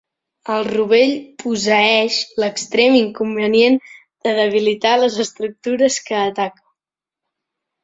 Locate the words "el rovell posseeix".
0.51-2.17